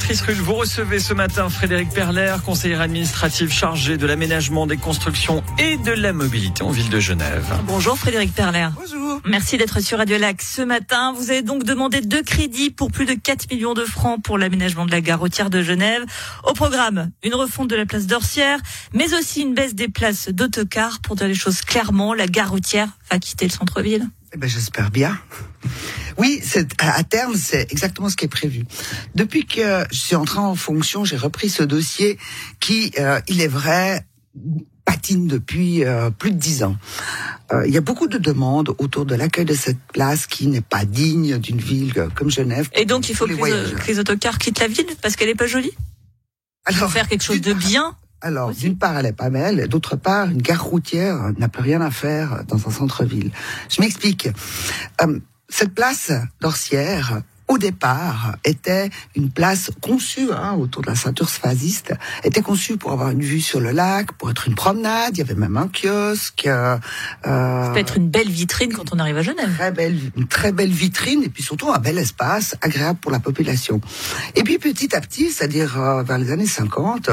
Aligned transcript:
Patrice 0.00 0.22
vous 0.40 0.54
recevez 0.54 0.98
ce 0.98 1.12
matin 1.12 1.50
Frédéric 1.50 1.90
Perler, 1.90 2.34
conseiller 2.44 2.76
administratif 2.76 3.52
chargé 3.52 3.98
de 3.98 4.06
l'aménagement 4.06 4.66
des 4.66 4.78
constructions 4.78 5.44
et 5.58 5.76
de 5.76 5.90
la 5.90 6.14
mobilité 6.14 6.62
en 6.62 6.70
ville 6.70 6.88
de 6.88 6.98
Genève. 6.98 7.44
Bonjour 7.66 7.98
Frédéric 7.98 8.32
Perler. 8.34 8.68
Bonjour. 8.74 9.20
Merci 9.26 9.58
d'être 9.58 9.80
sur 9.80 9.98
Radio 9.98 10.16
Lac 10.16 10.40
ce 10.40 10.62
matin. 10.62 11.12
Vous 11.12 11.30
avez 11.30 11.42
donc 11.42 11.64
demandé 11.64 12.00
deux 12.00 12.22
crédits 12.22 12.70
pour 12.70 12.90
plus 12.90 13.04
de 13.04 13.12
4 13.12 13.52
millions 13.52 13.74
de 13.74 13.84
francs 13.84 14.22
pour 14.22 14.38
l'aménagement 14.38 14.86
de 14.86 14.90
la 14.90 15.02
gare 15.02 15.20
routière 15.20 15.50
de 15.50 15.62
Genève. 15.62 16.02
Au 16.44 16.54
programme, 16.54 17.10
une 17.22 17.34
refonte 17.34 17.68
de 17.68 17.76
la 17.76 17.84
place 17.84 18.06
d'Orsière, 18.06 18.58
mais 18.94 19.12
aussi 19.12 19.42
une 19.42 19.52
baisse 19.52 19.74
des 19.74 19.88
places 19.88 20.30
d'autocar. 20.30 21.00
Pour 21.02 21.14
dire 21.14 21.28
les 21.28 21.34
choses 21.34 21.60
clairement, 21.60 22.14
la 22.14 22.26
gare 22.26 22.50
routière 22.50 22.88
va 23.10 23.18
quitter 23.18 23.44
le 23.44 23.52
centre-ville. 23.52 24.08
Eh 24.32 24.38
ben, 24.38 24.48
j'espère 24.48 24.90
bien. 24.90 25.18
Oui, 26.20 26.38
c'est, 26.44 26.68
à 26.82 27.02
terme, 27.02 27.34
c'est 27.34 27.72
exactement 27.72 28.10
ce 28.10 28.16
qui 28.16 28.26
est 28.26 28.28
prévu. 28.28 28.66
Depuis 29.14 29.46
que 29.46 29.86
je 29.90 29.98
suis 29.98 30.16
entré 30.16 30.38
en 30.38 30.54
fonction, 30.54 31.02
j'ai 31.06 31.16
repris 31.16 31.48
ce 31.48 31.62
dossier 31.62 32.18
qui, 32.60 32.92
euh, 32.98 33.22
il 33.26 33.40
est 33.40 33.48
vrai, 33.48 34.04
patine 34.84 35.26
depuis 35.26 35.82
euh, 35.82 36.10
plus 36.10 36.30
de 36.30 36.36
dix 36.36 36.62
ans. 36.62 36.76
Euh, 37.52 37.66
il 37.66 37.72
y 37.72 37.78
a 37.78 37.80
beaucoup 37.80 38.06
de 38.06 38.18
demandes 38.18 38.74
autour 38.76 39.06
de 39.06 39.14
l'accueil 39.14 39.46
de 39.46 39.54
cette 39.54 39.80
place 39.94 40.26
qui 40.26 40.46
n'est 40.46 40.60
pas 40.60 40.84
digne 40.84 41.38
d'une 41.38 41.58
ville 41.58 42.08
comme 42.14 42.30
Genève. 42.30 42.68
Et 42.74 42.84
donc, 42.84 43.08
il 43.08 43.16
faut 43.16 43.26
que 43.26 43.32
les 43.32 43.94
que 43.94 44.00
autocars 44.00 44.36
quittent 44.36 44.60
la 44.60 44.68
ville 44.68 44.88
parce 45.00 45.16
qu'elle 45.16 45.30
est 45.30 45.34
pas 45.34 45.46
jolie? 45.46 45.72
Il 46.68 46.76
faut 46.76 46.88
faire 46.88 47.08
quelque 47.08 47.24
chose 47.24 47.40
de 47.40 47.54
bien. 47.54 47.96
Alors, 48.20 48.52
d'une 48.52 48.76
part, 48.76 48.98
elle 48.98 49.06
est 49.06 49.14
pas 49.14 49.30
belle, 49.30 49.66
d'autre 49.68 49.96
part, 49.96 50.28
une 50.28 50.42
gare 50.42 50.62
routière 50.62 51.32
n'a 51.38 51.48
plus 51.48 51.62
rien 51.62 51.80
à 51.80 51.90
faire 51.90 52.44
dans 52.46 52.68
un 52.68 52.70
centre-ville. 52.70 53.30
Je 53.70 53.80
m'explique. 53.80 54.28
Euh, 55.00 55.18
cette 55.50 55.74
place 55.74 56.12
d'Orsière, 56.40 57.22
au 57.48 57.58
départ, 57.58 58.36
était 58.44 58.90
une 59.16 59.30
place 59.30 59.72
conçue 59.82 60.30
hein, 60.32 60.52
autour 60.54 60.82
de 60.82 60.86
la 60.86 60.94
ceinture 60.94 61.28
sphasiste, 61.28 61.92
était 62.22 62.42
conçue 62.42 62.76
pour 62.76 62.92
avoir 62.92 63.10
une 63.10 63.22
vue 63.22 63.40
sur 63.40 63.58
le 63.58 63.72
lac, 63.72 64.12
pour 64.12 64.30
être 64.30 64.46
une 64.46 64.54
promenade. 64.54 65.16
Il 65.16 65.18
y 65.18 65.22
avait 65.22 65.34
même 65.34 65.56
un 65.56 65.68
kiosque. 65.68 66.46
Euh, 66.46 66.78
Ça 67.24 67.70
peut 67.72 67.80
être 67.80 67.96
une 67.96 68.08
belle 68.08 68.30
vitrine 68.30 68.72
quand 68.72 68.94
on 68.94 69.00
arrive 69.00 69.16
à 69.16 69.22
Genève. 69.22 69.52
très 69.56 69.72
belle, 69.72 69.98
une 70.16 70.28
très 70.28 70.52
belle 70.52 70.70
vitrine 70.70 71.24
et 71.24 71.28
puis 71.28 71.42
surtout 71.42 71.72
un 71.72 71.78
bel 71.78 71.98
espace 71.98 72.54
agréable 72.62 73.00
pour 73.00 73.10
la 73.10 73.18
population. 73.18 73.80
Et 74.36 74.44
puis 74.44 74.58
petit 74.58 74.94
à 74.94 75.00
petit, 75.00 75.30
c'est-à-dire 75.32 75.80
euh, 75.80 76.02
vers 76.04 76.18
les 76.18 76.30
années 76.30 76.46
50, 76.46 77.10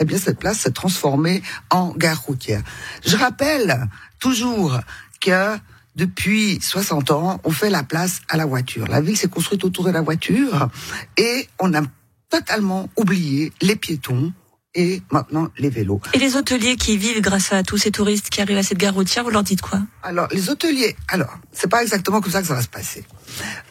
eh 0.00 0.04
bien 0.06 0.16
cette 0.16 0.38
place 0.38 0.60
s'est 0.60 0.72
transformée 0.72 1.42
en 1.68 1.92
gare 1.92 2.22
routière. 2.22 2.62
Je 3.04 3.16
rappelle 3.16 3.88
toujours 4.18 4.80
que 5.20 5.58
depuis 5.96 6.58
60 6.60 7.10
ans, 7.10 7.40
on 7.44 7.50
fait 7.50 7.70
la 7.70 7.82
place 7.82 8.20
à 8.28 8.36
la 8.36 8.46
voiture. 8.46 8.86
La 8.88 9.00
ville 9.00 9.16
s'est 9.16 9.28
construite 9.28 9.64
autour 9.64 9.84
de 9.84 9.90
la 9.90 10.00
voiture 10.00 10.68
et 11.16 11.48
on 11.60 11.72
a 11.74 11.82
totalement 12.30 12.88
oublié 12.96 13.52
les 13.62 13.76
piétons 13.76 14.32
et 14.74 15.02
maintenant 15.12 15.48
les 15.56 15.70
vélos. 15.70 16.00
Et 16.14 16.18
les 16.18 16.34
hôteliers 16.34 16.76
qui 16.76 16.96
vivent 16.96 17.20
grâce 17.20 17.52
à 17.52 17.62
tous 17.62 17.78
ces 17.78 17.92
touristes 17.92 18.28
qui 18.28 18.40
arrivent 18.40 18.58
à 18.58 18.62
cette 18.64 18.78
gare 18.78 18.94
routière, 18.94 19.22
vous 19.22 19.30
leur 19.30 19.44
dites 19.44 19.60
quoi? 19.62 19.80
Alors, 20.02 20.26
les 20.32 20.50
hôteliers, 20.50 20.96
alors, 21.08 21.38
c'est 21.52 21.70
pas 21.70 21.82
exactement 21.82 22.20
comme 22.20 22.32
ça 22.32 22.40
que 22.40 22.48
ça 22.48 22.54
va 22.54 22.62
se 22.62 22.68
passer. 22.68 23.04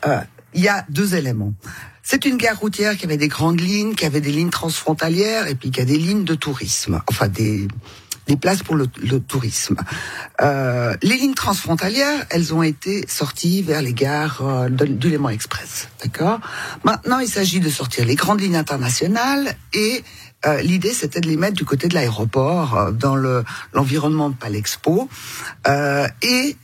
Euh, 0.06 0.22
Il 0.54 0.62
y 0.62 0.70
a 0.70 0.86
deux 0.88 1.16
éléments. 1.16 1.54
C'est 2.04 2.26
une 2.26 2.38
gare 2.38 2.58
routière 2.60 2.96
qui 2.96 3.06
avait 3.06 3.18
des 3.18 3.28
grandes 3.28 3.60
lignes, 3.60 3.96
qui 3.96 4.06
avait 4.06 4.22
des 4.22 4.32
lignes 4.32 4.50
transfrontalières 4.50 5.48
et 5.48 5.56
puis 5.56 5.72
qui 5.72 5.82
a 5.82 5.86
des 5.86 5.98
lignes 5.98 6.24
de 6.26 6.36
tourisme, 6.36 7.02
enfin 7.08 7.28
des 7.28 7.68
des 8.28 8.38
places 8.38 8.64
pour 8.64 8.76
le, 8.76 8.88
le 9.02 9.20
tourisme. 9.20 9.76
Euh, 10.42 10.96
les 11.02 11.18
lignes 11.18 11.34
transfrontalières, 11.34 12.26
elles 12.30 12.54
ont 12.54 12.64
été 12.64 13.06
sorties 13.08 13.62
vers 13.62 13.82
les 13.82 13.94
gares 13.94 14.42
euh, 14.42 14.70
de- 14.70 14.86
du 14.86 15.10
Léman 15.10 15.30
Express, 15.30 15.90
d'accord? 16.02 16.40
Maintenant, 16.84 17.20
il 17.20 17.28
s'agit 17.28 17.60
de 17.60 17.70
sortir 17.70 18.06
les 18.06 18.16
grandes 18.16 18.42
lignes 18.42 18.56
internationales 18.56 19.56
et 19.74 20.04
euh, 20.46 20.62
l'idée, 20.62 20.94
c'était 20.94 21.22
de 21.22 21.28
les 21.28 21.38
mettre 21.38 21.56
du 21.56 21.66
côté 21.66 21.88
de 21.88 21.94
l'aéroport, 21.94 22.78
euh, 22.78 22.92
dans 22.92 23.16
le 23.16 23.44
l'environnement 23.74 24.30
de 24.30 24.36
Palexpo, 24.36 25.08
euh, 25.68 26.08
et 26.22 26.58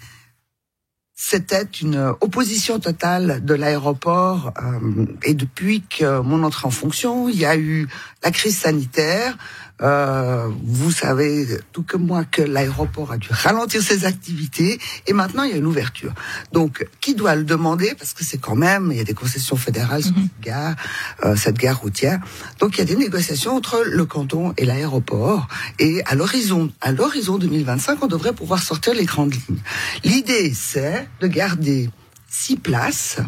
c'était 1.16 1.68
une 1.82 2.14
opposition 2.22 2.80
totale 2.80 3.44
de 3.44 3.54
l'aéroport. 3.54 4.54
euh, 4.62 5.06
et 5.24 5.34
depuis 5.34 5.84
que 5.84 6.20
mon 6.22 6.44
entrée 6.44 6.68
en 6.68 6.72
fonction, 6.72 7.28
il 7.30 7.38
y 7.38 7.46
a 7.46 7.58
eu 7.58 7.88
la 8.24 8.32
crise 8.32 8.58
sanitaire. 8.58 9.38
Euh, 9.82 10.50
vous 10.64 10.92
savez, 10.92 11.48
tout 11.72 11.84
comme 11.84 12.06
moi, 12.06 12.26
que 12.26 12.42
l'aéroport 12.42 13.12
a 13.12 13.18
dû 13.18 13.30
ralentir 13.32 13.82
ses 13.82 14.06
activités 14.06 14.80
et 15.08 15.14
maintenant 15.14 15.44
il 15.44 15.52
y 15.52 15.54
a 15.54 15.58
une 15.58 15.66
ouverture. 15.66 16.14
Donc, 16.52 16.88
qui 17.00 17.16
doit 17.16 17.36
le 17.36 17.44
demander? 17.44 17.94
Parce 17.98 18.14
que 18.14 18.24
c'est 18.24 18.38
quand 18.38 18.56
même, 18.56 18.90
il 18.92 18.98
y 18.98 19.02
a 19.02 19.04
des 19.04 19.14
concessions 19.14 19.56
fédérales 19.56 20.04
sur 20.04 20.14
cette 20.16 20.42
gare, 20.42 20.76
euh, 21.24 21.36
cette 21.36 21.58
gare 21.58 21.80
routière. 21.80 22.20
Donc, 22.60 22.78
il 22.78 22.80
y 22.80 22.82
a 22.82 22.86
des 22.86 22.96
négociations 22.96 23.56
entre 23.56 23.84
le 23.86 24.06
canton 24.06 24.54
et 24.58 24.66
l'aéroport. 24.66 25.48
Et 25.80 26.04
à 26.06 26.16
l'horizon, 26.16 26.72
à 26.82 26.92
l'horizon 26.92 27.38
2025, 27.38 28.04
on 28.04 28.08
devrait 28.08 28.34
pouvoir 28.34 28.62
sortir 28.62 28.94
les 28.94 29.06
grandes 29.06 29.34
lignes. 29.34 29.62
L'idée, 30.04 30.54
c'est 30.54 31.08
de 31.22 31.28
garder 31.28 31.90
six 32.28 32.58
places 32.58 33.20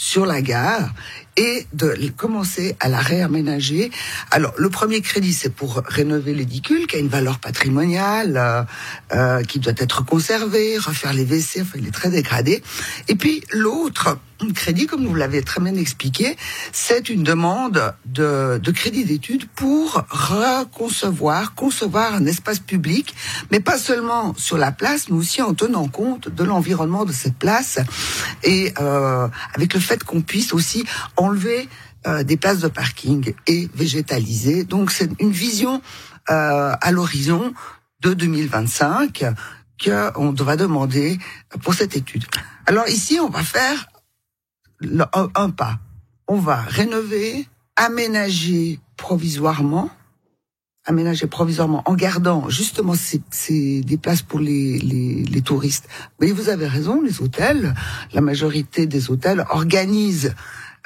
sur 0.00 0.26
la 0.26 0.40
gare 0.42 0.94
et 1.36 1.66
de 1.72 1.92
commencer 2.16 2.76
à 2.78 2.88
la 2.88 3.00
réaménager. 3.00 3.90
Alors, 4.30 4.54
le 4.56 4.70
premier 4.70 5.00
crédit, 5.00 5.32
c'est 5.32 5.50
pour 5.50 5.82
rénover 5.84 6.34
l'édicule, 6.34 6.86
qui 6.86 6.94
a 6.94 6.98
une 7.00 7.08
valeur 7.08 7.40
patrimoniale, 7.40 8.36
euh, 8.36 8.62
euh, 9.12 9.42
qui 9.42 9.58
doit 9.58 9.72
être 9.76 10.04
conservé, 10.04 10.78
refaire 10.78 11.12
les 11.12 11.24
WC, 11.24 11.62
enfin, 11.62 11.78
il 11.78 11.88
est 11.88 11.90
très 11.90 12.10
dégradé. 12.10 12.62
Et 13.08 13.16
puis, 13.16 13.42
l'autre 13.52 14.18
crédit, 14.54 14.86
comme 14.86 15.06
vous 15.06 15.14
l'avez 15.14 15.42
très 15.42 15.60
bien 15.60 15.74
expliqué, 15.74 16.36
c'est 16.72 17.08
une 17.08 17.22
demande 17.22 17.94
de, 18.06 18.58
de 18.62 18.70
crédit 18.70 19.04
d'études 19.04 19.46
pour 19.54 20.04
reconcevoir, 20.10 21.54
concevoir 21.54 22.14
un 22.14 22.26
espace 22.26 22.60
public, 22.60 23.14
mais 23.50 23.60
pas 23.60 23.78
seulement 23.78 24.34
sur 24.36 24.58
la 24.58 24.72
place, 24.72 25.08
mais 25.08 25.16
aussi 25.16 25.42
en 25.42 25.54
tenant 25.54 25.88
compte 25.88 26.28
de 26.28 26.44
l'environnement 26.44 27.04
de 27.04 27.12
cette 27.12 27.36
place 27.36 27.78
et 28.42 28.72
euh, 28.80 29.28
avec 29.54 29.74
le 29.74 29.80
fait 29.80 30.02
qu'on 30.04 30.22
puisse 30.22 30.52
aussi 30.52 30.84
enlever 31.16 31.68
euh, 32.06 32.22
des 32.22 32.36
places 32.36 32.60
de 32.60 32.68
parking 32.68 33.34
et 33.46 33.68
végétaliser. 33.74 34.64
Donc 34.64 34.90
c'est 34.90 35.10
une 35.20 35.32
vision 35.32 35.82
euh, 36.30 36.72
à 36.80 36.92
l'horizon 36.92 37.52
de 38.00 38.14
2025 38.14 39.24
qu'on 39.82 40.32
devra 40.32 40.56
demander 40.56 41.18
pour 41.62 41.74
cette 41.74 41.96
étude. 41.96 42.24
Alors 42.66 42.88
ici, 42.88 43.18
on 43.20 43.28
va 43.28 43.42
faire 43.42 43.88
un, 45.34 45.50
pas. 45.50 45.78
On 46.26 46.36
va 46.36 46.56
rénover, 46.56 47.46
aménager 47.76 48.80
provisoirement, 48.96 49.90
aménager 50.84 51.26
provisoirement 51.26 51.82
en 51.86 51.94
gardant 51.94 52.48
justement 52.48 52.94
ces, 52.94 53.20
ces- 53.30 53.80
des 53.82 53.96
places 53.96 54.22
pour 54.22 54.40
les, 54.40 54.78
les, 54.78 55.22
les 55.24 55.42
touristes. 55.42 55.88
Mais 56.20 56.32
vous 56.32 56.48
avez 56.48 56.66
raison, 56.66 57.00
les 57.02 57.20
hôtels, 57.20 57.74
la 58.12 58.20
majorité 58.20 58.86
des 58.86 59.10
hôtels 59.10 59.44
organisent 59.50 60.34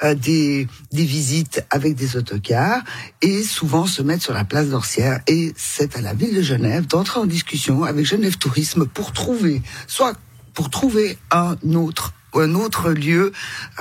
euh, 0.03 0.15
des, 0.15 0.67
des 0.91 1.05
visites 1.05 1.63
avec 1.69 1.95
des 1.95 2.17
autocars 2.17 2.81
et 3.21 3.43
souvent 3.43 3.85
se 3.85 4.01
mettent 4.01 4.23
sur 4.23 4.33
la 4.33 4.43
place 4.43 4.69
d'Orsière. 4.69 5.21
Et 5.27 5.53
c'est 5.55 5.95
à 5.95 6.01
la 6.01 6.13
ville 6.13 6.35
de 6.35 6.41
Genève 6.41 6.87
d'entrer 6.87 7.19
en 7.19 7.25
discussion 7.25 7.83
avec 7.83 8.05
Genève 8.05 8.37
Tourisme 8.37 8.85
pour 8.85 9.13
trouver, 9.13 9.61
soit 9.87 10.15
pour 10.53 10.69
trouver 10.69 11.17
un 11.31 11.55
autre 11.75 12.13
un 12.41 12.55
autre 12.55 12.91
lieu 12.91 13.31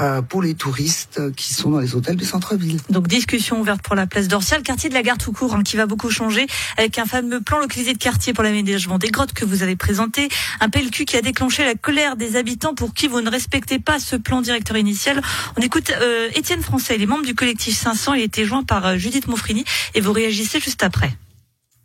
euh, 0.00 0.22
pour 0.22 0.42
les 0.42 0.54
touristes 0.54 1.20
qui 1.36 1.54
sont 1.54 1.70
dans 1.70 1.80
les 1.80 1.94
hôtels 1.94 2.16
du 2.16 2.24
centre-ville. 2.24 2.78
Donc 2.90 3.08
discussion 3.08 3.60
ouverte 3.60 3.82
pour 3.82 3.94
la 3.94 4.06
place 4.06 4.28
d'Orsière, 4.28 4.58
le 4.58 4.64
quartier 4.64 4.88
de 4.88 4.94
la 4.94 5.02
gare 5.02 5.18
tout 5.18 5.32
court 5.32 5.54
hein, 5.54 5.62
qui 5.62 5.76
va 5.76 5.86
beaucoup 5.86 6.10
changer 6.10 6.46
avec 6.76 6.98
un 6.98 7.06
fameux 7.06 7.40
plan 7.40 7.58
localisé 7.58 7.92
de 7.92 7.98
quartier 7.98 8.32
pour 8.32 8.44
l'aménagement 8.44 8.98
des 8.98 9.08
grottes 9.08 9.32
que 9.32 9.44
vous 9.44 9.62
avez 9.62 9.76
présenté, 9.76 10.28
un 10.60 10.68
PLQ 10.68 11.04
qui 11.04 11.16
a 11.16 11.22
déclenché 11.22 11.64
la 11.64 11.74
colère 11.74 12.16
des 12.16 12.36
habitants 12.36 12.74
pour 12.74 12.94
qui 12.94 13.08
vous 13.08 13.20
ne 13.20 13.30
respectez 13.30 13.78
pas 13.78 13.98
ce 13.98 14.16
plan 14.16 14.40
directeur 14.40 14.76
initial. 14.76 15.20
On 15.56 15.62
écoute 15.62 15.92
euh, 16.00 16.28
Étienne 16.34 16.62
Français, 16.62 16.96
il 16.96 17.02
est 17.02 17.06
membre 17.06 17.24
du 17.24 17.34
collectif 17.34 17.74
500, 17.74 18.14
il 18.14 18.22
a 18.22 18.24
été 18.24 18.44
joint 18.44 18.64
par 18.64 18.86
euh, 18.86 18.96
Judith 18.96 19.28
Moufrini 19.28 19.64
et 19.94 20.00
vous 20.00 20.12
réagissez 20.12 20.60
juste 20.60 20.82
après. 20.82 21.10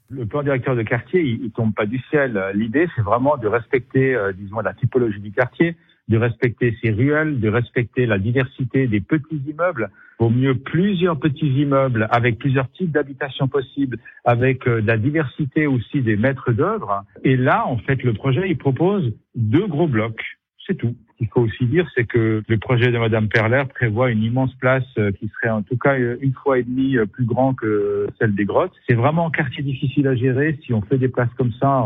Le 0.10 0.26
plan 0.26 0.42
directeur 0.42 0.76
de 0.76 0.84
quartier, 0.84 1.22
il, 1.22 1.44
il 1.44 1.52
tombe 1.52 1.74
pas 1.74 1.86
du 1.86 2.02
ciel. 2.10 2.42
L'idée, 2.54 2.88
c'est 2.96 3.02
vraiment 3.02 3.36
de 3.36 3.48
respecter, 3.48 4.16
euh, 4.16 4.32
disons, 4.32 4.62
la 4.62 4.74
typologie 4.74 5.20
du 5.20 5.32
quartier, 5.32 5.76
de 6.08 6.18
respecter 6.18 6.78
ses 6.82 6.92
ruelles, 6.92 7.40
de 7.40 7.50
respecter 7.50 8.06
la 8.06 8.18
diversité 8.18 8.88
des 8.88 9.02
petits 9.02 9.42
immeubles. 9.48 9.90
Au 10.20 10.30
mieux, 10.30 10.56
plusieurs 10.56 11.20
petits 11.20 11.62
immeubles 11.62 12.08
avec 12.12 12.40
plusieurs 12.40 12.72
types 12.72 12.92
d'habitations 12.92 13.48
possibles, 13.48 13.98
avec 14.26 14.68
euh, 14.68 14.82
de 14.82 14.88
la 14.88 14.98
diversité 14.98 15.68
aussi 15.68 16.02
des 16.02 16.18
maîtres 16.18 16.52
d'œuvre. 16.52 17.04
Et 17.24 17.36
là, 17.36 17.68
en 17.68 17.78
fait, 17.78 18.02
le 18.04 18.14
projet, 18.14 18.50
il 18.50 18.58
propose 18.58 19.14
deux 19.36 19.68
gros 19.68 19.88
blocs. 19.88 20.24
C'est 20.66 20.76
tout. 20.76 20.96
Qu'il 21.18 21.28
faut 21.28 21.42
aussi 21.42 21.66
dire, 21.66 21.90
c'est 21.96 22.06
que 22.06 22.44
le 22.48 22.58
projet 22.58 22.92
de 22.92 22.98
Madame 22.98 23.28
Perler 23.28 23.64
prévoit 23.74 24.12
une 24.12 24.24
immense 24.24 24.54
place 24.56 24.84
euh, 24.98 25.12
qui 25.12 25.30
serait 25.36 25.50
en 25.50 25.64
tout 25.64 25.78
cas 25.78 25.96
une 25.98 26.34
fois 26.34 26.60
et 26.60 26.64
demie 26.64 26.96
plus 27.12 27.26
grand 27.26 27.54
que 27.54 28.08
celle 28.20 28.36
des 28.36 28.46
grottes. 28.46 28.74
C'est 28.88 28.94
vraiment 28.94 29.28
un 29.28 29.32
quartier 29.32 29.64
difficile 29.64 30.08
à 30.08 30.16
gérer. 30.16 30.60
Si 30.66 30.74
on 30.74 30.82
fait 30.82 30.98
des 30.98 31.08
places 31.08 31.30
comme 31.38 31.52
ça, 31.60 31.84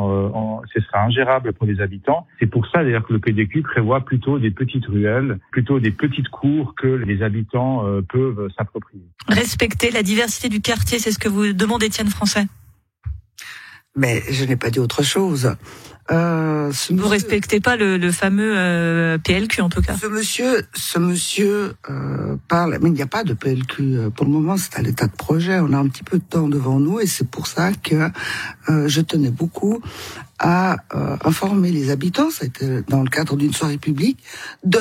ce 0.73 0.81
sera 0.81 1.03
ingérable 1.03 1.53
pour 1.53 1.65
les 1.65 1.79
habitants. 1.81 2.27
C'est 2.39 2.47
pour 2.47 2.67
ça 2.67 2.83
d'ailleurs 2.83 3.05
que 3.05 3.13
le 3.13 3.19
PDQ 3.19 3.61
prévoit 3.61 4.01
plutôt 4.01 4.39
des 4.39 4.51
petites 4.51 4.85
ruelles, 4.85 5.39
plutôt 5.51 5.79
des 5.79 5.91
petites 5.91 6.29
cours 6.29 6.75
que 6.75 6.87
les 6.87 7.23
habitants 7.23 7.85
peuvent 8.09 8.49
s'approprier. 8.57 9.03
Respecter 9.27 9.91
la 9.91 10.03
diversité 10.03 10.49
du 10.49 10.61
quartier, 10.61 10.99
c'est 10.99 11.11
ce 11.11 11.19
que 11.19 11.29
vous 11.29 11.53
demandez, 11.53 11.87
Étienne 11.87 12.07
Français. 12.07 12.45
Mais 13.95 14.23
je 14.29 14.45
n'ai 14.45 14.55
pas 14.55 14.69
dit 14.69 14.79
autre 14.79 15.03
chose. 15.03 15.55
Euh, 16.11 16.71
ce 16.73 16.93
Vous 16.93 17.07
respectez 17.07 17.59
pas 17.59 17.75
le, 17.75 17.97
le 17.97 18.11
fameux 18.11 18.53
euh, 18.57 19.17
PLQ 19.17 19.61
en 19.61 19.69
tout 19.69 19.81
cas. 19.81 19.95
Ce 19.97 20.07
monsieur, 20.07 20.65
ce 20.73 20.99
monsieur 20.99 21.75
euh, 21.89 22.35
parle, 22.47 22.79
mais 22.81 22.89
il 22.89 22.93
n'y 22.93 23.01
a 23.01 23.07
pas 23.07 23.23
de 23.23 23.33
PLQ 23.33 23.81
euh, 23.81 24.09
pour 24.09 24.25
le 24.25 24.31
moment. 24.31 24.57
C'est 24.57 24.77
à 24.77 24.81
l'état 24.81 25.07
de 25.07 25.15
projet. 25.15 25.59
On 25.59 25.71
a 25.73 25.77
un 25.77 25.87
petit 25.87 26.03
peu 26.03 26.17
de 26.17 26.23
temps 26.23 26.47
devant 26.47 26.79
nous 26.79 26.99
et 26.99 27.07
c'est 27.07 27.27
pour 27.29 27.47
ça 27.47 27.71
que 27.73 28.09
euh, 28.69 28.87
je 28.87 29.01
tenais 29.01 29.29
beaucoup 29.29 29.81
à 30.39 30.77
euh, 30.95 31.17
informer 31.23 31.71
les 31.71 31.91
habitants. 31.91 32.31
C'était 32.31 32.81
dans 32.83 33.03
le 33.03 33.09
cadre 33.09 33.37
d'une 33.37 33.53
soirée 33.53 33.77
publique 33.77 34.19
de 34.65 34.79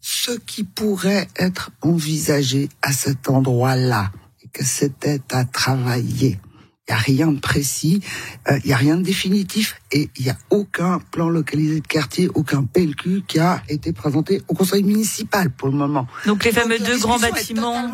ce 0.00 0.32
qui 0.32 0.64
pourrait 0.64 1.28
être 1.36 1.70
envisagé 1.82 2.68
à 2.82 2.92
cet 2.92 3.28
endroit-là 3.28 4.10
et 4.42 4.48
que 4.48 4.64
c'était 4.64 5.20
à 5.30 5.44
travailler. 5.44 6.40
Il 6.88 6.92
n'y 6.92 6.96
a 6.96 7.00
rien 7.00 7.32
de 7.32 7.38
précis, 7.38 8.00
il 8.48 8.52
euh, 8.52 8.58
n'y 8.64 8.72
a 8.72 8.76
rien 8.76 8.96
de 8.96 9.02
définitif 9.02 9.76
et 9.92 10.08
il 10.16 10.24
n'y 10.24 10.30
a 10.30 10.38
aucun 10.48 11.00
plan 11.10 11.28
localisé 11.28 11.80
de 11.80 11.86
quartier, 11.86 12.30
aucun 12.34 12.64
PLQ 12.64 13.24
qui 13.28 13.38
a 13.38 13.62
été 13.68 13.92
présenté 13.92 14.40
au 14.48 14.54
conseil 14.54 14.82
municipal 14.82 15.50
pour 15.50 15.68
le 15.68 15.74
moment. 15.74 16.06
Donc 16.24 16.44
les 16.44 16.52
fameux 16.52 16.78
deux 16.78 16.98
grands 16.98 17.18
bâtiments. 17.18 17.90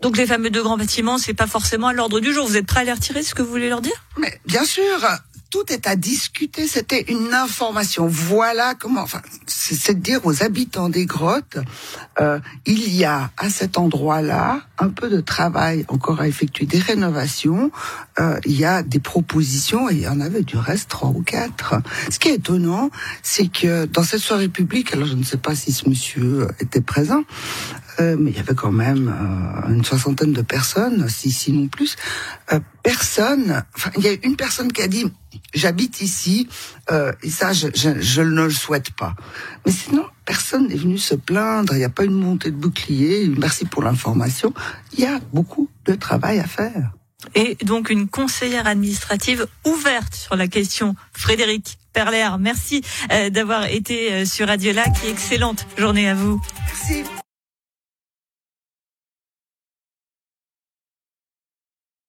Donc 0.00 0.16
les 0.16 0.26
fameux 0.26 0.50
deux 0.50 0.62
grands 0.62 0.76
bâtiments, 0.76 1.18
c'est 1.18 1.34
pas 1.34 1.46
forcément 1.46 1.88
à 1.88 1.92
l'ordre 1.92 2.18
du 2.18 2.32
jour. 2.32 2.46
Vous 2.48 2.56
êtes 2.56 2.66
prêt 2.66 2.80
à 2.80 2.84
les 2.84 2.92
retirer, 2.92 3.22
ce 3.22 3.36
que 3.36 3.42
vous 3.42 3.50
voulez 3.50 3.68
leur 3.68 3.80
dire? 3.80 4.04
Mais 4.18 4.40
bien 4.46 4.64
sûr, 4.64 4.82
tout 5.52 5.70
est 5.70 5.86
à 5.86 5.96
discuter. 5.96 6.66
C'était 6.66 7.02
une 7.02 7.34
information. 7.34 8.06
Voilà 8.06 8.74
comment. 8.74 9.02
Enfin, 9.02 9.20
c'est 9.46 9.94
de 9.94 10.00
dire 10.00 10.24
aux 10.24 10.42
habitants 10.42 10.88
des 10.88 11.04
grottes, 11.04 11.58
euh, 12.20 12.40
il 12.64 12.92
y 12.94 13.04
a 13.04 13.30
à 13.36 13.50
cet 13.50 13.76
endroit-là 13.76 14.62
un 14.78 14.88
peu 14.88 15.10
de 15.10 15.20
travail 15.20 15.84
encore 15.88 16.22
à 16.22 16.26
effectuer, 16.26 16.64
des 16.64 16.78
rénovations. 16.78 17.70
Euh, 18.18 18.40
il 18.46 18.58
y 18.58 18.64
a 18.64 18.82
des 18.82 18.98
propositions 18.98 19.90
et 19.90 19.94
il 19.94 20.00
y 20.00 20.08
en 20.08 20.20
avait 20.20 20.42
du 20.42 20.56
reste 20.56 20.88
trois 20.88 21.10
ou 21.10 21.22
quatre. 21.22 21.74
Ce 22.10 22.18
qui 22.18 22.28
est 22.28 22.36
étonnant, 22.36 22.90
c'est 23.22 23.48
que 23.48 23.84
dans 23.84 24.02
cette 24.02 24.20
soirée 24.20 24.48
publique, 24.48 24.94
alors 24.94 25.06
je 25.06 25.14
ne 25.14 25.22
sais 25.22 25.36
pas 25.36 25.54
si 25.54 25.72
ce 25.72 25.86
monsieur 25.86 26.48
était 26.60 26.80
présent, 26.80 27.24
euh, 28.00 28.16
mais 28.18 28.30
il 28.30 28.36
y 28.36 28.40
avait 28.40 28.54
quand 28.54 28.72
même 28.72 29.08
euh, 29.08 29.72
une 29.72 29.84
soixantaine 29.84 30.32
de 30.32 30.42
personnes, 30.42 31.08
si 31.08 31.30
sinon 31.30 31.68
plus. 31.68 31.96
Euh, 32.52 32.60
personne, 32.82 33.64
enfin 33.74 33.90
il 33.96 34.04
y 34.04 34.08
a 34.08 34.14
une 34.22 34.36
personne 34.36 34.72
qui 34.72 34.82
a 34.82 34.88
dit 34.88 35.06
j'habite 35.54 36.00
ici 36.00 36.48
euh, 36.90 37.12
et 37.22 37.30
ça 37.30 37.52
je, 37.52 37.68
je, 37.74 38.00
je, 38.00 38.22
ne 38.22 38.44
le 38.44 38.50
souhaite 38.50 38.90
pas. 38.92 39.14
Mais 39.66 39.72
sinon 39.72 40.04
personne 40.24 40.68
n'est 40.68 40.76
venu 40.76 40.98
se 40.98 41.14
plaindre. 41.14 41.74
Il 41.74 41.78
n'y 41.78 41.84
a 41.84 41.90
pas 41.90 42.04
une 42.04 42.18
montée 42.18 42.50
de 42.50 42.56
bouclier. 42.56 43.30
Merci 43.38 43.66
pour 43.66 43.82
l'information. 43.82 44.54
Il 44.94 45.00
y 45.00 45.06
a 45.06 45.20
beaucoup 45.32 45.68
de 45.84 45.94
travail 45.94 46.40
à 46.40 46.46
faire. 46.46 46.92
Et 47.34 47.56
donc 47.62 47.90
une 47.90 48.08
conseillère 48.08 48.66
administrative 48.66 49.46
ouverte 49.64 50.14
sur 50.14 50.34
la 50.34 50.48
question. 50.48 50.96
Frédéric 51.12 51.78
Perler, 51.92 52.30
merci 52.40 52.82
d'avoir 53.30 53.66
été 53.66 54.24
sur 54.24 54.48
Radio 54.48 54.72
Lac 54.72 54.92
excellente 55.06 55.66
journée 55.76 56.08
à 56.08 56.14
vous. 56.14 56.40
Merci. 56.66 57.04